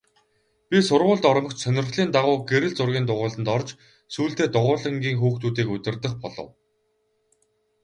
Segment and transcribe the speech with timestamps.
[0.69, 3.69] Би сургуульд ормогц сонирхлын дагуу гэрэл зургийн дугуйланд орж
[4.13, 6.49] сүүлдээ дугуйлангийн хүүхдүүдийг удирдах болов.